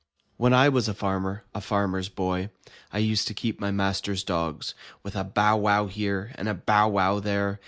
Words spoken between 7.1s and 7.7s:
there.